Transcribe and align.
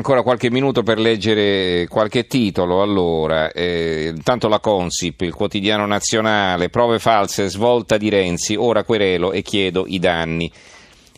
ancora 0.00 0.22
qualche 0.22 0.50
minuto 0.50 0.82
per 0.82 0.98
leggere 0.98 1.86
qualche 1.86 2.26
titolo. 2.26 2.80
Allora, 2.80 3.52
eh, 3.52 4.10
intanto 4.14 4.48
la 4.48 4.58
Consip, 4.58 5.20
il 5.20 5.34
quotidiano 5.34 5.84
nazionale, 5.84 6.70
prove 6.70 6.98
false, 6.98 7.48
svolta 7.48 7.98
di 7.98 8.08
Renzi, 8.08 8.56
ora 8.56 8.82
querelo 8.82 9.30
e 9.32 9.42
chiedo 9.42 9.84
i 9.86 9.98
danni. 9.98 10.50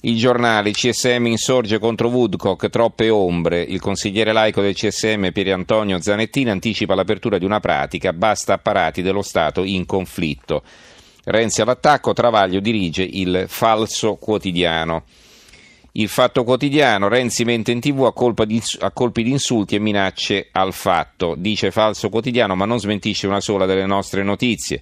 Il 0.05 0.19
giornale 0.19 0.73
CSM 0.73 1.27
insorge 1.27 1.79
contro 1.79 2.09
Woodcock, 2.09 2.69
troppe 2.71 3.09
ombre. 3.09 3.63
Il 3.63 3.81
consigliere 3.81 4.33
laico 4.33 4.61
del 4.61 4.75
CSM 4.75 5.31
Pier 5.31 5.53
Antonio 5.53 6.03
Zanettini 6.03 6.51
anticipa 6.51 6.97
l'apertura 6.97 7.39
di 7.39 7.45
una 7.45 7.61
pratica, 7.61 8.13
basta 8.13 8.55
apparati 8.55 9.01
dello 9.01 9.23
Stato 9.23 9.63
in 9.63 9.87
conflitto. 9.87 10.65
Renzi 11.25 11.61
all'attacco, 11.61 12.13
Travaglio 12.13 12.59
dirige 12.59 13.05
il 13.05 13.45
falso 13.47 14.17
quotidiano. 14.17 15.05
Il 15.95 16.09
fatto 16.09 16.43
quotidiano, 16.43 17.09
Renzi 17.09 17.45
mente 17.45 17.71
in 17.71 17.81
tv 17.81 18.05
a, 18.05 18.45
di, 18.47 18.63
a, 18.81 18.91
colpi 18.93 19.23
di 19.23 19.31
insulti 19.31 19.75
e 19.75 19.79
minacce 19.79 20.49
al 20.51 20.73
fatto, 20.73 21.35
dice 21.37 21.71
falso 21.71 22.09
quotidiano 22.09 22.55
ma 22.55 22.65
non 22.65 22.79
smentisce 22.79 23.27
una 23.27 23.43
sola 23.43 23.67
delle 23.67 23.85
nostre 23.85 24.23
notizie. 24.23 24.81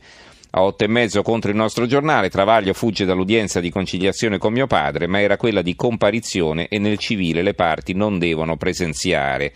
A 0.51 0.63
otto 0.63 0.85
e 0.85 0.87
mezzo 0.87 1.23
contro 1.23 1.51
il 1.51 1.57
nostro 1.57 1.87
giornale, 1.87 2.31
Travaglio 2.31 2.73
fugge 2.75 3.05
dall'udienza 3.05 3.59
di 3.59 3.71
conciliazione 3.71 4.39
con 4.39 4.53
mio 4.53 4.69
padre, 4.69 5.09
ma 5.09 5.21
era 5.21 5.37
quella 5.37 5.63
di 5.63 5.75
comparizione 5.75 6.69
e 6.69 6.79
nel 6.79 6.99
civile 6.99 7.43
le 7.43 7.55
parti 7.55 7.93
non 7.93 8.21
devono 8.21 8.57
presenziare. 8.57 9.53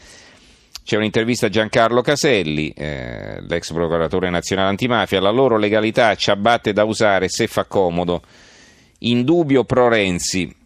C'è 0.84 0.96
un'intervista 0.96 1.46
a 1.46 1.50
Giancarlo 1.50 2.02
Caselli, 2.02 2.70
eh, 2.70 3.40
l'ex 3.46 3.72
procuratore 3.72 4.28
nazionale 4.28 4.70
antimafia, 4.70 5.20
la 5.20 5.30
loro 5.30 5.56
legalità 5.56 6.16
ci 6.16 6.30
abbatte 6.30 6.72
da 6.72 6.82
usare 6.82 7.28
se 7.28 7.46
fa 7.46 7.64
comodo. 7.64 8.22
In 8.98 9.22
dubbio 9.22 9.64
pro 9.64 9.88
Renzi, 9.88 10.62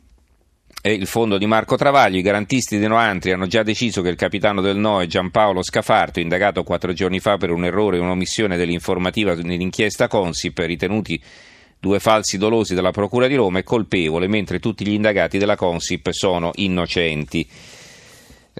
il 0.93 1.07
fondo 1.07 1.39
di 1.39 1.47
Marco 1.47 1.77
Travaglio, 1.77 2.19
i 2.19 2.23
garantisti 2.23 2.79
di 2.79 2.87
Noantri 2.87 3.33
hanno 3.33 3.47
già 3.47 3.63
deciso 3.63 4.03
che 4.03 4.09
il 4.09 4.17
capitano 4.17 4.61
del 4.61 4.77
NOE 4.77 5.07
Giampaolo 5.07 5.63
Scafarto, 5.63 6.21
indagato 6.21 6.63
quattro 6.63 6.93
giorni 6.93 7.21
fa 7.21 7.37
per 7.37 7.51
un 7.51 7.65
errore 7.65 7.97
e 7.97 8.01
un'omissione 8.01 8.57
dell'informativa 8.57 9.35
nell'inchiesta 9.35 10.09
Consip, 10.09 10.59
ritenuti 10.59 11.21
due 11.81 12.01
falsi 12.01 12.39
dolosi 12.39 12.75
dalla 12.75 12.91
Procura 12.91 13.27
di 13.27 13.35
Roma, 13.35 13.61
è 13.61 13.63
colpevole, 13.63 14.27
mentre 14.27 14.59
tutti 14.59 14.85
gli 14.87 14.93
indagati 14.93 15.39
della 15.39 15.57
Consip 15.57 16.11
sono 16.11 16.53
innocenti. 16.57 17.47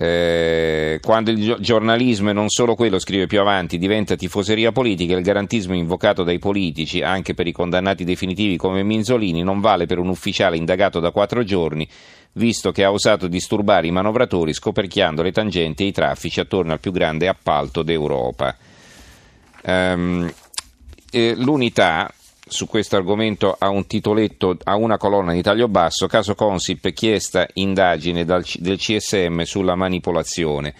Eh, 0.01 1.01
quando 1.03 1.33
il 1.33 1.57
giornalismo, 1.59 2.31
e 2.31 2.33
non 2.33 2.49
solo 2.49 2.77
quello, 2.77 3.01
scrive 3.01 3.27
più 3.27 3.41
avanti, 3.41 3.79
diventa 3.79 4.15
tifoseria 4.15 4.71
politica, 4.71 5.17
il 5.17 5.25
garantismo 5.25 5.75
invocato 5.75 6.23
dai 6.23 6.39
politici, 6.39 7.03
anche 7.03 7.35
per 7.35 7.49
i 7.49 7.53
condannati 7.53 8.05
definitivi 8.05 8.57
come 8.57 8.85
Minzolini, 8.85 9.43
non 9.43 9.59
vale 9.59 9.87
per 9.87 9.99
un 9.99 10.09
ufficiale 10.09 10.57
indagato 10.57 11.01
da 11.01 11.11
quattro 11.11 11.43
giorni, 11.43 11.89
visto 12.33 12.73
che 12.73 12.85
ha 12.85 12.93
osato 12.93 13.27
disturbare 13.27 13.87
i 13.87 13.91
manovratori 13.91 14.53
scoperchiando 14.53 15.23
le 15.23 15.33
tangenti 15.33 15.85
e 15.85 15.87
i 15.89 15.93
traffici 15.93 16.41
attorno 16.41 16.73
al 16.73 16.81
più 16.81 16.93
grande 16.93 17.29
appalto 17.29 17.83
d'Europa. 17.83 18.57
Um, 19.65 20.33
eh, 21.11 21.35
l'unità 21.37 22.13
su 22.47 22.67
questo 22.67 22.97
argomento 22.97 23.55
ha 23.59 23.69
un 23.69 23.87
titoletto, 23.87 24.57
ha 24.65 24.77
una 24.77 24.97
colonna 24.97 25.33
di 25.33 25.43
taglio 25.43 25.69
basso, 25.69 26.07
caso 26.07 26.35
Consip, 26.35 26.93
chiesta 26.93 27.47
indagine 27.55 28.25
dal, 28.25 28.45
del 28.59 28.79
CSM 28.79 29.43
sulla 29.43 29.75
manipolazione. 29.75 30.75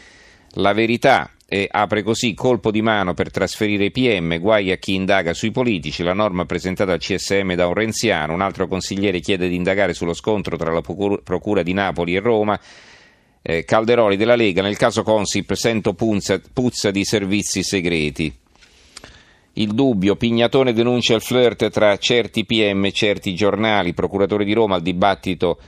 La 0.53 0.73
verità 0.73 1.31
e 1.51 1.67
apre 1.71 2.03
così 2.03 2.35
colpo 2.35 2.71
di 2.71 2.83
mano 2.83 3.15
per 3.15 3.31
trasferire 3.31 3.87
i 3.87 3.91
PM, 3.91 4.39
guai 4.39 4.71
a 4.71 4.77
chi 4.77 4.93
indaga 4.93 5.33
sui 5.33 5.51
politici, 5.51 6.03
la 6.03 6.13
norma 6.13 6.45
presentata 6.45 6.93
al 6.93 6.99
CSM 6.99 7.55
da 7.55 7.67
un 7.67 7.73
renziano, 7.73 8.35
un 8.35 8.43
altro 8.43 8.69
consigliere 8.69 9.21
chiede 9.21 9.49
di 9.49 9.55
indagare 9.55 9.95
sullo 9.95 10.13
scontro 10.13 10.59
tra 10.59 10.71
la 10.71 10.83
Procura 10.83 11.63
di 11.63 11.73
Napoli 11.73 12.15
e 12.15 12.21
Roma, 12.21 12.61
eh, 13.41 13.65
Calderoli 13.65 14.19
della 14.19 14.37
Lega, 14.37 14.61
nel 14.61 14.77
caso 14.77 15.03
Consip 15.03 15.55
sento 15.55 15.95
puzza, 15.95 16.39
puzza 16.53 16.91
di 16.91 17.03
servizi 17.07 17.63
segreti. 17.63 18.31
Il 19.55 19.73
dubbio, 19.73 20.17
Pignatone 20.17 20.75
denuncia 20.75 21.15
il 21.15 21.23
flirt 21.23 21.71
tra 21.71 21.97
certi 21.97 22.45
PM 22.45 22.85
e 22.85 22.93
certi 22.93 23.35
giornali, 23.35 23.95
procuratore 23.95 24.45
di 24.45 24.53
Roma 24.53 24.75
al 24.75 24.83
dibattito 24.83 25.59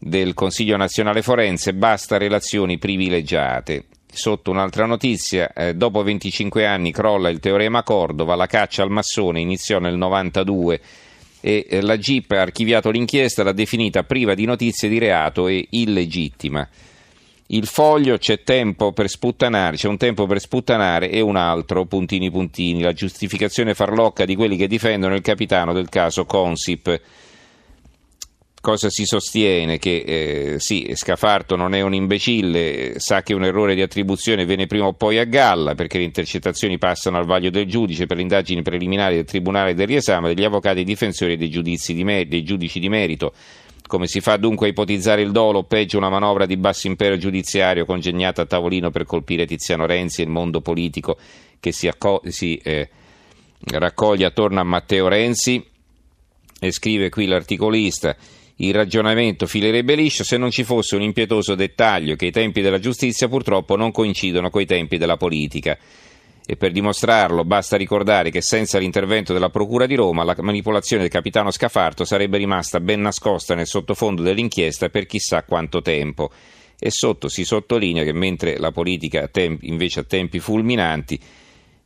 del 0.00 0.32
Consiglio 0.32 0.78
nazionale 0.78 1.20
forense, 1.20 1.74
basta 1.74 2.16
relazioni 2.16 2.78
privilegiate. 2.78 3.84
Sotto 4.10 4.50
un'altra 4.50 4.86
notizia, 4.86 5.52
eh, 5.52 5.74
dopo 5.74 6.02
25 6.02 6.66
anni 6.66 6.92
crolla 6.92 7.28
il 7.28 7.40
teorema 7.40 7.82
Cordova, 7.82 8.34
la 8.34 8.46
caccia 8.46 8.82
al 8.82 8.90
massone 8.90 9.40
iniziò 9.40 9.78
nel 9.78 9.96
92 9.96 10.80
e 11.40 11.66
eh, 11.68 11.80
la 11.82 11.96
GIP 11.96 12.32
ha 12.32 12.40
archiviato 12.40 12.90
l'inchiesta, 12.90 13.42
l'ha 13.42 13.52
definita 13.52 14.02
priva 14.04 14.34
di 14.34 14.44
notizie 14.44 14.88
di 14.88 14.98
reato 14.98 15.46
e 15.46 15.66
illegittima. 15.70 16.66
Il 17.50 17.66
foglio 17.66 18.18
c'è 18.18 18.42
tempo 18.42 18.92
per 18.92 19.08
sputtanare, 19.08 19.76
c'è 19.76 19.88
un 19.88 19.96
tempo 19.96 20.26
per 20.26 20.38
sputtanare 20.38 21.10
e 21.10 21.20
un 21.20 21.36
altro, 21.36 21.86
puntini 21.86 22.30
puntini, 22.30 22.82
la 22.82 22.92
giustificazione 22.92 23.72
farlocca 23.72 24.26
di 24.26 24.36
quelli 24.36 24.56
che 24.56 24.66
difendono 24.66 25.14
il 25.14 25.22
capitano 25.22 25.72
del 25.72 25.88
caso 25.88 26.26
Consip. 26.26 27.00
Cosa 28.60 28.90
si 28.90 29.04
sostiene? 29.04 29.78
Che 29.78 29.96
eh, 29.96 30.54
sì, 30.58 30.90
Scafarto 30.94 31.54
non 31.54 31.74
è 31.74 31.80
un 31.80 31.94
imbecille, 31.94 32.94
sa 32.98 33.22
che 33.22 33.32
un 33.32 33.44
errore 33.44 33.76
di 33.76 33.82
attribuzione 33.82 34.44
viene 34.44 34.66
prima 34.66 34.86
o 34.86 34.94
poi 34.94 35.18
a 35.18 35.24
galla 35.24 35.76
perché 35.76 35.98
le 35.98 36.04
intercettazioni 36.04 36.76
passano 36.76 37.18
al 37.18 37.24
vaglio 37.24 37.50
del 37.50 37.66
giudice 37.66 38.06
per 38.06 38.16
le 38.16 38.22
indagini 38.22 38.62
preliminari 38.62 39.14
del 39.14 39.24
Tribunale 39.24 39.74
del 39.74 39.86
riesame 39.86 40.34
degli 40.34 40.44
avvocati 40.44 40.82
difensori 40.82 41.34
e 41.34 41.36
dei, 41.36 41.48
di 41.48 42.04
mer- 42.04 42.26
dei 42.26 42.42
giudici 42.42 42.80
di 42.80 42.88
merito 42.88 43.32
come 43.86 44.06
si 44.06 44.20
fa 44.20 44.36
dunque 44.36 44.66
a 44.66 44.70
ipotizzare 44.70 45.22
il 45.22 45.32
dolo 45.32 45.60
o 45.60 45.64
peggio 45.64 45.96
una 45.96 46.10
manovra 46.10 46.44
di 46.44 46.56
basso 46.56 46.88
impero 46.88 47.16
giudiziario 47.16 47.86
congegnata 47.86 48.42
a 48.42 48.46
tavolino 48.46 48.90
per 48.90 49.04
colpire 49.04 49.46
Tiziano 49.46 49.86
Renzi 49.86 50.20
e 50.20 50.24
il 50.24 50.30
mondo 50.30 50.60
politico 50.60 51.16
che 51.58 51.72
si, 51.72 51.88
acco- 51.88 52.20
si 52.26 52.56
eh, 52.56 52.88
raccoglie 53.64 54.26
attorno 54.26 54.60
a 54.60 54.64
Matteo 54.64 55.08
Renzi? 55.08 55.64
E 56.60 56.70
scrive 56.72 57.08
qui 57.08 57.26
l'articolista. 57.26 58.16
Il 58.60 58.74
ragionamento 58.74 59.46
filerebbe 59.46 59.94
liscio 59.94 60.24
se 60.24 60.36
non 60.36 60.50
ci 60.50 60.64
fosse 60.64 60.96
un 60.96 61.02
impietoso 61.02 61.54
dettaglio 61.54 62.16
che 62.16 62.26
i 62.26 62.32
tempi 62.32 62.60
della 62.60 62.80
giustizia 62.80 63.28
purtroppo 63.28 63.76
non 63.76 63.92
coincidono 63.92 64.50
coi 64.50 64.66
tempi 64.66 64.98
della 64.98 65.16
politica 65.16 65.78
e 66.50 66.56
per 66.56 66.72
dimostrarlo 66.72 67.44
basta 67.44 67.76
ricordare 67.76 68.30
che 68.30 68.40
senza 68.40 68.78
l'intervento 68.78 69.34
della 69.34 69.50
Procura 69.50 69.84
di 69.84 69.94
Roma 69.94 70.24
la 70.24 70.34
manipolazione 70.38 71.02
del 71.02 71.10
capitano 71.10 71.50
Scafarto 71.50 72.06
sarebbe 72.06 72.38
rimasta 72.38 72.80
ben 72.80 73.02
nascosta 73.02 73.54
nel 73.54 73.66
sottofondo 73.66 74.22
dell'inchiesta 74.22 74.88
per 74.88 75.04
chissà 75.04 75.42
quanto 75.42 75.82
tempo. 75.82 76.30
E 76.80 76.90
sotto 76.90 77.28
si 77.28 77.44
sottolinea 77.44 78.02
che 78.02 78.14
mentre 78.14 78.56
la 78.56 78.72
politica 78.72 79.28
invece 79.60 80.00
a 80.00 80.04
tempi 80.04 80.38
fulminanti 80.40 81.20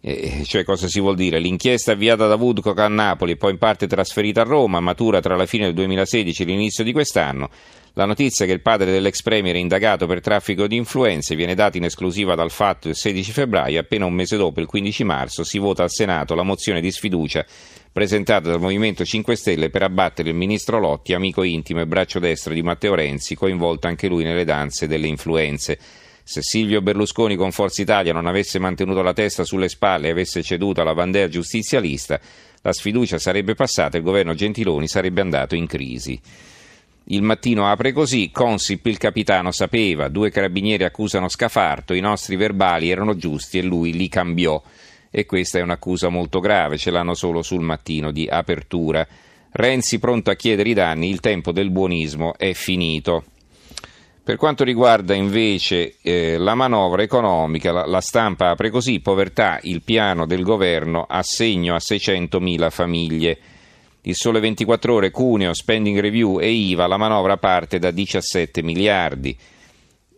eh, 0.03 0.43
cioè 0.45 0.65
cosa 0.65 0.89
si 0.89 1.01
vuol 1.01 1.15
dire? 1.15 1.39
L'inchiesta 1.39 1.93
avviata 1.93 2.27
da 2.27 2.35
Woodcock 2.35 2.79
a 2.79 2.89
Napoli 2.89 3.33
e 3.33 3.37
poi 3.37 3.53
in 3.53 3.59
parte 3.59 3.87
trasferita 3.87 4.43
a 4.43 4.45
Roma 4.45 4.81
matura 4.81 5.21
tra 5.21 5.37
la 5.37 5.47
fine 5.47 5.67
del 5.67 5.75
2016 5.75 6.43
e 6.43 6.45
l'inizio 6.45 6.83
di 6.85 6.93
quest'anno 6.93 7.49
la 7.95 8.07
notizia 8.07 8.47
che 8.47 8.53
il 8.53 8.63
padre 8.63 8.91
dell'ex 8.91 9.21
premier 9.21 9.55
è 9.55 9.59
indagato 9.59 10.07
per 10.07 10.23
traffico 10.23 10.67
di 10.67 10.77
influenze 10.77 11.37
viene 11.37 11.55
data 11.55 11.77
in 11.77 11.85
esclusiva 11.85 12.35
dal 12.35 12.51
fatto 12.51 12.89
il 12.89 12.97
16 12.97 13.33
febbraio, 13.33 13.79
appena 13.79 14.07
un 14.07 14.15
mese 14.15 14.39
dopo, 14.39 14.61
il 14.61 14.67
15 14.67 15.05
marzo, 15.05 15.45
si 15.45 15.59
vota 15.59 15.83
al 15.83 15.91
Senato 15.91 16.34
la 16.34 16.43
mozione 16.43 16.81
di 16.81 16.91
sfiducia 16.91 17.45
presentata 17.93 18.49
dal 18.49 18.61
Movimento 18.61 19.05
5 19.05 19.37
Stelle 19.37 19.69
per 19.69 19.83
abbattere 19.83 20.31
il 20.31 20.34
ministro 20.34 20.79
Lotti, 20.79 21.13
amico 21.13 21.43
intimo 21.43 21.83
e 21.83 21.87
braccio 21.87 22.19
destro 22.19 22.55
di 22.55 22.63
Matteo 22.63 22.95
Renzi, 22.95 23.34
coinvolto 23.34 23.87
anche 23.87 24.09
lui 24.09 24.25
nelle 24.25 24.45
danze 24.45 24.87
delle 24.87 25.07
influenze. 25.07 25.79
Se 26.25 26.41
Silvio 26.41 26.81
Berlusconi 26.83 27.37
con 27.37 27.50
Forza 27.50 27.83
Italia 27.83 28.12
non 28.12 28.27
avesse 28.27 28.59
mantenuto 28.59 29.03
la 29.03 29.12
testa 29.12 29.44
sulle 29.44 29.69
spalle 29.69 30.09
e 30.09 30.10
avesse 30.12 30.43
ceduto 30.43 30.81
alla 30.81 30.94
bandera 30.94 31.28
giustizialista, 31.28 32.21
la 32.62 32.72
sfiducia 32.72 33.19
sarebbe 33.19 33.55
passata 33.55 33.97
e 33.97 33.99
il 33.99 34.05
governo 34.05 34.34
Gentiloni 34.34 34.87
sarebbe 34.87 35.21
andato 35.21 35.56
in 35.56 35.66
crisi. 35.66 36.21
Il 37.06 37.22
mattino 37.22 37.69
apre 37.69 37.93
così, 37.93 38.31
Consip 38.31 38.87
il 38.87 38.99
capitano 38.99 39.50
sapeva, 39.50 40.09
due 40.09 40.31
carabinieri 40.31 40.84
accusano 40.84 41.28
Scafarto, 41.28 41.94
i 41.94 42.00
nostri 42.00 42.36
verbali 42.36 42.91
erano 42.91 43.16
giusti 43.16 43.59
e 43.59 43.63
lui 43.63 43.92
li 43.92 44.09
cambiò. 44.09 44.63
E 45.10 45.27
questa 45.27 45.59
è 45.59 45.63
un'accusa 45.63 46.09
molto 46.09 46.39
grave, 46.39 46.78
ce 46.78 46.92
l'hanno 46.92 47.15
solo 47.15 47.42
sul 47.42 47.60
mattino 47.60 48.13
di 48.13 48.28
apertura. 48.30 49.07
Renzi 49.51 49.98
pronto 49.98 50.30
a 50.30 50.36
chiedere 50.36 50.69
i 50.69 50.74
danni, 50.74 51.10
il 51.10 51.21
tempo 51.21 51.51
del 51.51 51.71
buonismo 51.71 52.34
è 52.39 52.53
finito. 52.53 53.24
Per 54.24 54.36
quanto 54.36 54.63
riguarda 54.63 55.15
invece 55.15 55.97
eh, 56.01 56.39
la 56.39 56.54
manovra 56.54 57.03
economica, 57.03 57.72
la, 57.72 57.86
la, 57.86 58.01
stampa 58.01 58.51
apre 58.51 58.71
così, 58.71 59.01
povertà, 59.01 59.59
il 59.63 59.83
piano 59.83 60.27
del 60.27 60.45
governo 60.45 61.07
assegno 61.09 61.74
a 61.74 61.78
600.000 61.78 62.71
famiglie. 62.71 63.39
Il 64.03 64.15
sole 64.15 64.39
24 64.39 64.95
ore, 64.95 65.10
Cuneo, 65.10 65.53
spending 65.53 65.98
review 65.98 66.39
e 66.39 66.51
IVA, 66.51 66.86
la 66.86 66.98
manovra 66.98 67.36
parte 67.36 67.80
da 67.80 67.91
17 67.91 68.63
miliardi. 68.63 69.36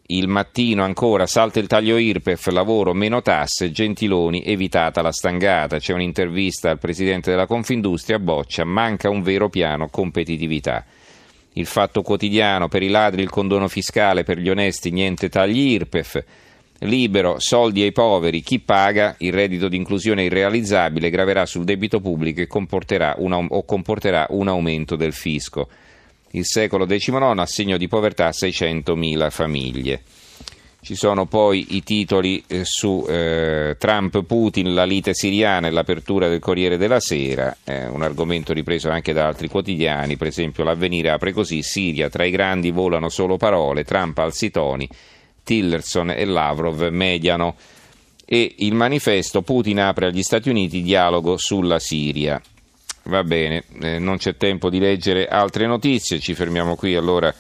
Il 0.09 0.29
mattino 0.29 0.85
ancora 0.85 1.25
salta 1.25 1.59
il 1.59 1.67
taglio 1.67 1.97
IRPEF, 1.97 2.49
lavoro 2.49 2.93
meno 2.93 3.23
tasse, 3.23 3.71
Gentiloni 3.71 4.43
evitata 4.45 5.01
la 5.01 5.13
stangata. 5.13 5.79
C'è 5.79 5.95
un'intervista 5.95 6.69
al 6.69 6.79
presidente 6.79 7.31
della 7.31 7.47
Confindustria, 7.47 8.19
Boccia, 8.19 8.65
manca 8.65 9.09
un 9.09 9.23
vero 9.23 9.49
piano 9.49 9.89
competitività. 9.89 10.85
Il 11.55 11.67
fatto 11.67 12.03
quotidiano, 12.03 12.69
per 12.69 12.83
i 12.83 12.89
ladri 12.89 13.23
il 13.23 13.31
condono 13.31 13.69
fiscale, 13.69 14.25
per 14.25 14.39
gli 14.39 14.49
onesti 14.49 14.91
niente 14.91 15.29
tagli 15.29 15.59
IRPEF, 15.59 16.25
libero, 16.81 17.39
soldi 17.39 17.83
ai 17.83 17.93
poveri, 17.93 18.41
chi 18.43 18.59
paga, 18.61 19.15
il 19.19 19.33
reddito 19.33 19.69
di 19.69 19.77
inclusione 19.77 20.25
irrealizzabile 20.25 21.11
graverà 21.11 21.47
sul 21.47 21.65
debito 21.65 22.01
pubblico 22.01 22.41
e 22.41 22.47
comporterà 22.47 23.15
un, 23.19 23.47
o 23.49 23.65
comporterà 23.65 24.27
un 24.31 24.49
aumento 24.49 24.97
del 24.97 25.13
fisco. 25.13 25.69
Il 26.31 26.45
secolo 26.45 26.85
XIX 26.85 27.39
assegno 27.39 27.77
di 27.77 27.87
povertà 27.87 28.27
a 28.27 28.31
600.000 28.31 29.31
famiglie. 29.31 30.03
Ci 30.85 30.97
sono 30.97 31.25
poi 31.25 31.77
i 31.77 31.83
titoli 31.83 32.45
eh, 32.47 32.61
su 32.67 33.07
eh, 33.09 33.75
Trump-Putin, 33.79 34.75
la 34.75 34.85
lite 34.85 35.15
siriana 35.15 35.67
e 35.67 35.71
l'apertura 35.71 36.29
del 36.29 36.41
Corriere 36.41 36.77
della 36.77 37.01
Sera, 37.01 37.57
eh, 37.65 37.87
un 37.87 38.03
argomento 38.03 38.53
ripreso 38.53 38.91
anche 38.91 39.15
da 39.15 39.27
altri 39.27 39.49
quotidiani, 39.49 40.19
per 40.19 40.27
esempio 40.27 40.63
l'avvenire 40.63 41.09
apre 41.09 41.33
così, 41.33 41.63
Siria, 41.63 42.11
tra 42.11 42.27
i 42.27 42.31
grandi 42.31 42.71
volano 42.71 43.09
solo 43.09 43.39
parole, 43.39 43.85
Trump 43.85 44.19
alzi 44.19 44.51
toni, 44.51 44.87
Tillerson 45.43 46.11
e 46.11 46.27
Lavrov 46.27 46.87
mediano 46.91 47.57
e 48.27 48.57
il 48.59 48.75
manifesto 48.75 49.41
Putin 49.41 49.81
apre 49.81 50.09
agli 50.09 50.23
Stati 50.23 50.51
Uniti 50.51 50.83
dialogo 50.83 51.39
sulla 51.39 51.79
Siria. 51.79 52.39
Va 53.05 53.25
bene, 53.25 53.65
eh, 53.81 53.99
non 53.99 54.19
c'è 54.19 54.37
tempo 54.37 54.69
di 54.69 54.79
leggere 54.79 55.29
altre 55.29 55.67
notizie, 55.67 56.21
ci 56.21 56.35
fermiamo 56.35 56.77
qui 56.77 56.95
allora 56.95 57.35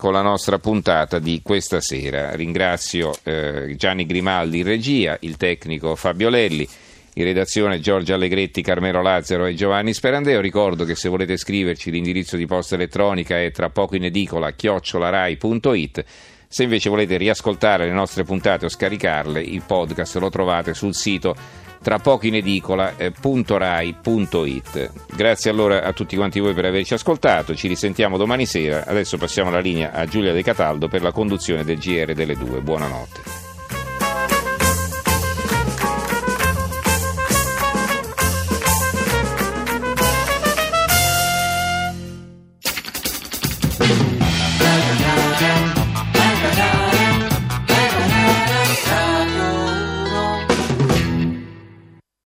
con 0.00 0.14
la 0.14 0.22
nostra 0.22 0.58
puntata 0.58 1.18
di 1.18 1.42
questa 1.44 1.82
sera. 1.82 2.34
Ringrazio 2.34 3.12
eh, 3.22 3.74
Gianni 3.76 4.06
Grimaldi 4.06 4.60
in 4.60 4.64
regia, 4.64 5.18
il 5.20 5.36
tecnico 5.36 5.94
Fabio 5.94 6.30
Lelli, 6.30 6.66
in 7.12 7.24
redazione 7.24 7.80
Giorgio 7.80 8.14
Allegretti, 8.14 8.62
Carmelo 8.62 9.02
Lazzaro 9.02 9.44
e 9.44 9.54
Giovanni 9.54 9.92
Sperandeo. 9.92 10.40
Ricordo 10.40 10.86
che 10.86 10.94
se 10.94 11.10
volete 11.10 11.36
scriverci 11.36 11.90
l'indirizzo 11.90 12.38
di 12.38 12.46
posta 12.46 12.76
elettronica 12.76 13.38
è 13.38 13.50
tra 13.50 13.68
poco 13.68 13.94
in 13.94 14.04
edicola 14.04 14.52
chiocciolarai.it. 14.52 16.04
Se 16.52 16.64
invece 16.64 16.88
volete 16.88 17.16
riascoltare 17.16 17.86
le 17.86 17.92
nostre 17.92 18.24
puntate 18.24 18.64
o 18.64 18.68
scaricarle, 18.68 19.40
il 19.40 19.62
podcast 19.64 20.16
lo 20.16 20.30
trovate 20.30 20.74
sul 20.74 20.96
sito 20.96 21.36
tra 21.80 22.00
poco 22.00 22.26
in 22.26 22.34
edicola.rai.it. 22.34 24.76
Eh, 24.76 24.90
Grazie 25.14 25.48
allora 25.48 25.84
a 25.84 25.92
tutti 25.92 26.16
quanti 26.16 26.40
voi 26.40 26.52
per 26.52 26.64
averci 26.64 26.94
ascoltato, 26.94 27.54
ci 27.54 27.68
risentiamo 27.68 28.16
domani 28.16 28.46
sera, 28.46 28.84
adesso 28.84 29.16
passiamo 29.16 29.52
la 29.52 29.60
linea 29.60 29.92
a 29.92 30.06
Giulia 30.06 30.32
De 30.32 30.42
Cataldo 30.42 30.88
per 30.88 31.02
la 31.02 31.12
conduzione 31.12 31.62
del 31.62 31.78
GR 31.78 32.14
delle 32.14 32.34
due. 32.34 32.60
Buonanotte. 32.60 33.49